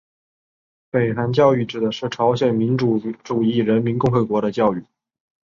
[0.89, 4.83] 北韩教育指的是朝鲜民主主义人民共和国的教育。